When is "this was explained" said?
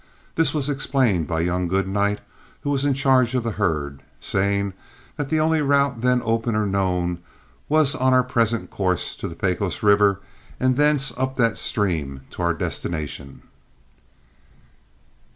0.33-1.27